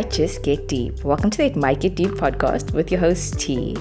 [0.00, 1.04] might just get deep.
[1.04, 3.76] Welcome to the It Might Get Deep podcast with your host T.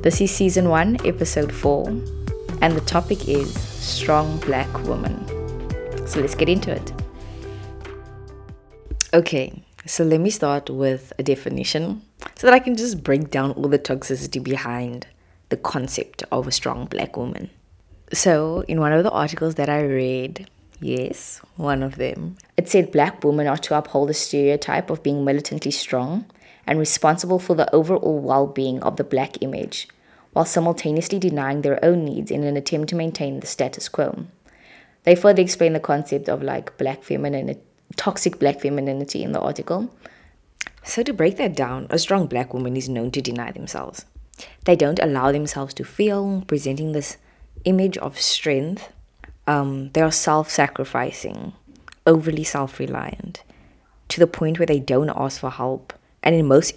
[0.00, 1.88] This is season one, episode four,
[2.62, 5.14] and the topic is strong black woman.
[6.06, 6.92] So let's get into it.
[9.12, 12.00] Okay, so let me start with a definition
[12.34, 15.06] so that I can just break down all the toxicity behind
[15.50, 17.50] the concept of a strong black woman.
[18.10, 20.48] So, in one of the articles that I read,
[20.82, 22.36] Yes, one of them.
[22.56, 26.26] It said black women are to uphold the stereotype of being militantly strong
[26.66, 29.86] and responsible for the overall well being of the black image,
[30.32, 34.26] while simultaneously denying their own needs in an attempt to maintain the status quo.
[35.04, 37.60] They further explain the concept of like black femininity,
[37.94, 39.88] toxic black femininity in the article.
[40.82, 44.04] So, to break that down, a strong black woman is known to deny themselves.
[44.64, 47.18] They don't allow themselves to feel, presenting this
[47.64, 48.88] image of strength
[49.46, 51.52] um, they are self sacrificing,
[52.06, 53.42] overly self reliant,
[54.08, 55.92] to the point where they don't ask for help.
[56.22, 56.72] And in most,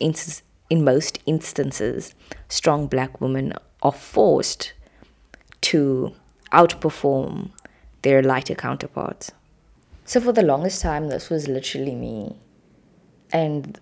[0.69, 2.15] in most instances,
[2.49, 4.73] strong black women are forced
[5.61, 6.13] to
[6.51, 7.51] outperform
[8.01, 9.31] their lighter counterparts.
[10.05, 12.35] So, for the longest time, this was literally me.
[13.31, 13.79] And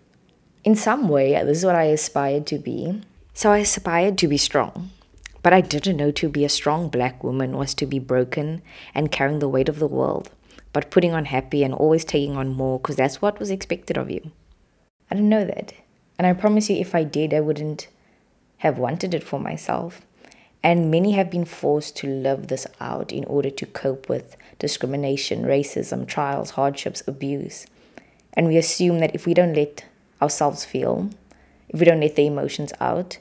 [0.63, 3.01] in some way, this is what I aspired to be.
[3.33, 4.91] So, I aspired to be strong.
[5.43, 8.61] But I didn't know to be a strong black woman was to be broken
[8.95, 10.31] and carrying the weight of the world,
[10.71, 14.09] but putting on happy and always taking on more because that's what was expected of
[14.09, 14.31] you.
[15.11, 15.73] I didn't know that.
[16.17, 17.89] And I promise you, if I did, I wouldn't
[18.59, 20.01] have wanted it for myself.
[20.63, 25.43] And many have been forced to live this out in order to cope with discrimination,
[25.43, 27.67] racism, trials, hardships, abuse.
[28.33, 29.83] And we assume that if we don't let
[30.21, 31.09] ourselves feel,
[31.67, 33.17] if we don't let the emotions out,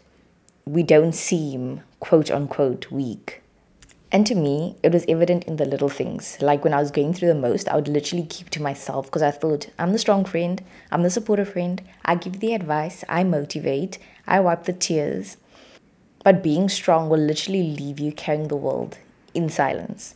[0.65, 3.43] we don't seem quote unquote weak.
[4.13, 6.37] And to me, it was evident in the little things.
[6.41, 9.23] Like when I was going through the most, I would literally keep to myself because
[9.23, 13.25] I thought, I'm the strong friend, I'm the supportive friend, I give the advice, I
[13.25, 15.39] motivate, I wipe the tears.
[16.25, 18.99] But being strong will literally leave you carrying the world
[19.35, 20.15] in silence.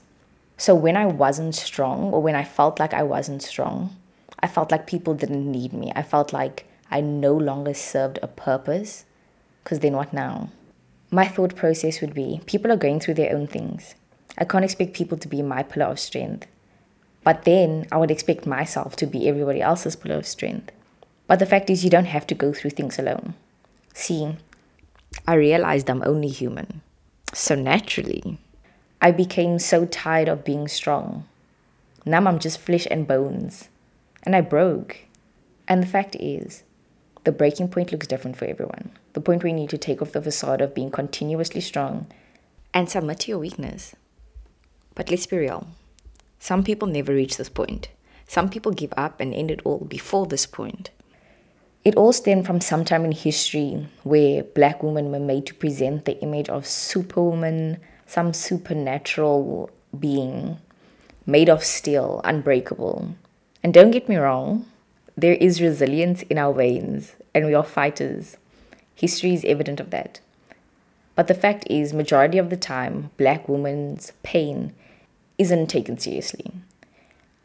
[0.58, 3.96] So when I wasn't strong, or when I felt like I wasn't strong,
[4.40, 5.90] I felt like people didn't need me.
[5.96, 9.06] I felt like I no longer served a purpose
[9.66, 10.48] because then what now?
[11.10, 13.96] My thought process would be people are going through their own things.
[14.38, 16.46] I can't expect people to be my pillar of strength.
[17.24, 20.70] But then I would expect myself to be everybody else's pillar of strength.
[21.26, 23.34] But the fact is, you don't have to go through things alone.
[23.92, 24.36] See,
[25.26, 26.80] I realized I'm only human.
[27.32, 28.38] So naturally,
[29.02, 31.26] I became so tired of being strong.
[32.04, 33.68] Now I'm just flesh and bones.
[34.22, 34.98] And I broke.
[35.66, 36.62] And the fact is,
[37.26, 38.92] the breaking point looks different for everyone.
[39.14, 42.06] The point where you need to take off the facade of being continuously strong
[42.72, 43.96] and submit to your weakness.
[44.94, 45.66] But let's be real.
[46.38, 47.88] Some people never reach this point.
[48.28, 50.90] Some people give up and end it all before this point.
[51.84, 56.04] It all stemmed from some time in history where black women were made to present
[56.04, 60.58] the image of superwoman, some supernatural being
[61.26, 63.16] made of steel, unbreakable.
[63.64, 64.66] And don't get me wrong,
[65.18, 68.36] there is resilience in our veins, and we are fighters.
[68.94, 70.20] History is evident of that.
[71.14, 74.74] But the fact is, majority of the time, black women's pain
[75.38, 76.52] isn't taken seriously.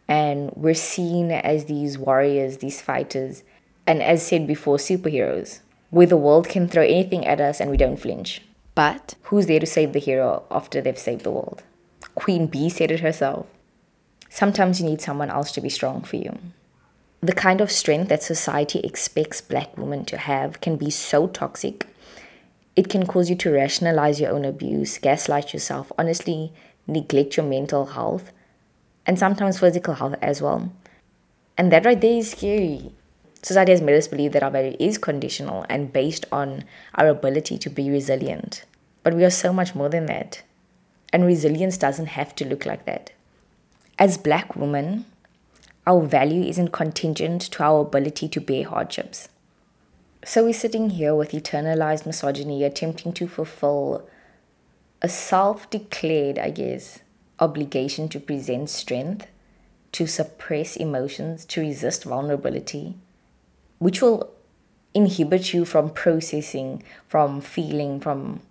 [0.05, 3.43] And we're seen as these warriors, these fighters,
[3.87, 5.59] and as said before, superheroes,
[5.91, 8.41] where the world can throw anything at us and we don't flinch.
[8.75, 11.63] But who's there to save the hero after they've saved the world?
[12.15, 13.47] Queen Bey said it herself.
[14.29, 16.37] Sometimes you need someone else to be strong for you
[17.21, 21.87] the kind of strength that society expects black women to have can be so toxic.
[22.75, 26.51] It can cause you to rationalize your own abuse, gaslight yourself, honestly
[26.87, 28.31] neglect your mental health,
[29.05, 30.71] and sometimes physical health as well.
[31.57, 32.91] And that right there is scary.
[33.43, 36.63] Society has made us believe that our value is conditional and based on
[36.95, 38.65] our ability to be resilient.
[39.03, 40.43] But we are so much more than that.
[41.11, 43.11] And resilience doesn't have to look like that.
[43.97, 45.05] As black women,
[45.87, 49.29] our value isn't contingent to our ability to bear hardships.
[50.23, 54.07] So we're sitting here with eternalized misogyny attempting to fulfill
[55.01, 56.99] a self declared, I guess,
[57.39, 59.25] obligation to present strength,
[59.93, 62.95] to suppress emotions, to resist vulnerability,
[63.79, 64.31] which will
[64.93, 68.41] inhibit you from processing, from feeling, from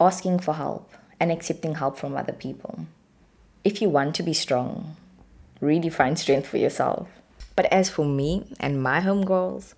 [0.00, 2.86] asking for help and accepting help from other people.
[3.62, 4.96] If you want to be strong,
[5.60, 7.08] really find strength for yourself.
[7.56, 9.74] But as for me and my homegirls,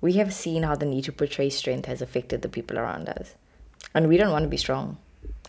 [0.00, 3.34] we have seen how the need to portray strength has affected the people around us.
[3.94, 4.98] And we don't want to be strong.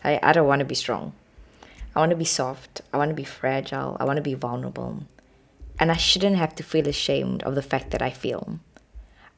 [0.04, 1.12] I, I don't want to be strong.
[1.94, 2.82] I want to be soft.
[2.92, 3.96] I want to be fragile.
[4.00, 5.02] I want to be vulnerable.
[5.78, 8.58] And I shouldn't have to feel ashamed of the fact that I feel.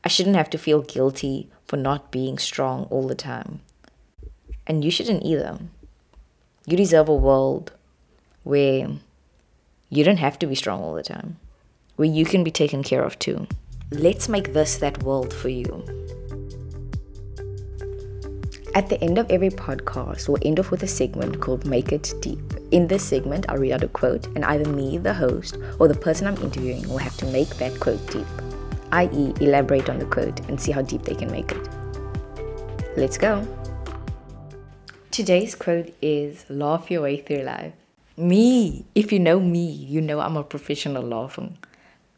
[0.04, 3.60] I shouldn't have to feel guilty for not being strong all the time.
[4.66, 5.58] And you shouldn't either.
[6.66, 7.72] You deserve a world
[8.42, 8.88] where
[9.90, 11.36] you don't have to be strong all the time,
[11.96, 13.46] where you can be taken care of too.
[13.90, 15.84] Let's make this that world for you.
[18.72, 22.14] At the end of every podcast, we'll end off with a segment called Make It
[22.20, 22.40] Deep.
[22.70, 25.94] In this segment, I'll read out a quote, and either me, the host, or the
[25.94, 28.28] person I'm interviewing will have to make that quote deep,
[28.92, 31.68] i.e., elaborate on the quote and see how deep they can make it.
[32.96, 33.44] Let's go.
[35.10, 37.74] Today's quote is Laugh your way through life.
[38.16, 41.50] Me, if you know me, you know I'm a professional laugher.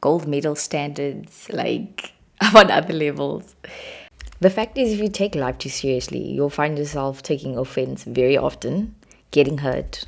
[0.00, 3.54] Gold medal standards, like I'm on other levels.
[4.40, 8.36] The fact is, if you take life too seriously, you'll find yourself taking offense very
[8.36, 8.94] often,
[9.30, 10.04] getting hurt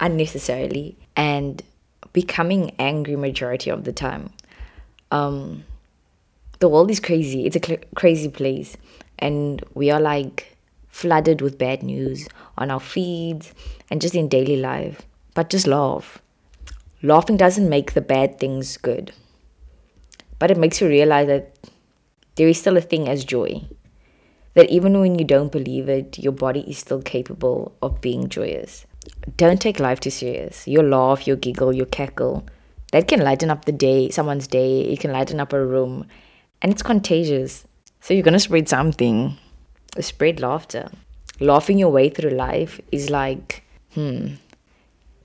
[0.00, 1.62] unnecessarily, and
[2.14, 4.30] becoming angry majority of the time.
[5.10, 5.64] Um,
[6.60, 7.44] the world is crazy.
[7.44, 8.78] It's a cl- crazy place,
[9.18, 10.56] and we are like
[10.88, 12.26] flooded with bad news
[12.56, 13.52] on our feeds
[13.90, 15.02] and just in daily life.
[15.36, 16.22] But just laugh.
[17.02, 19.12] Laughing doesn't make the bad things good,
[20.38, 21.54] but it makes you realize that
[22.36, 23.60] there is still a thing as joy.
[24.54, 28.86] That even when you don't believe it, your body is still capable of being joyous.
[29.36, 30.66] Don't take life too serious.
[30.66, 32.46] Your laugh, your giggle, your cackle,
[32.92, 34.80] that can lighten up the day, someone's day.
[34.84, 36.06] It can lighten up a room,
[36.62, 37.66] and it's contagious.
[38.00, 39.36] So you're gonna spread something.
[40.00, 40.90] Spread laughter.
[41.40, 43.62] Laughing your way through life is like,
[43.92, 44.36] hmm,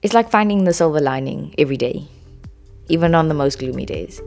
[0.02, 2.04] it's like finding the silver lining every day,
[2.88, 4.22] even on the most gloomy days.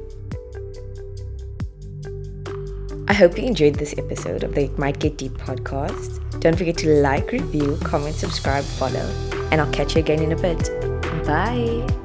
[3.06, 6.20] I hope you enjoyed this episode of the Might Get Deep podcast.
[6.40, 9.08] Don't forget to like, review, comment, subscribe, follow,
[9.50, 10.70] and I'll catch you again in a bit.
[11.26, 12.03] Bye.